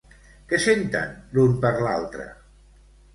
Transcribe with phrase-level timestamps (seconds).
[0.53, 2.25] Què senten l'un per l'altre?